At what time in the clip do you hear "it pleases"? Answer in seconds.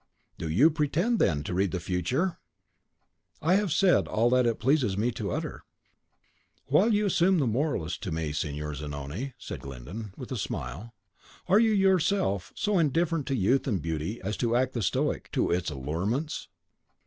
4.47-4.97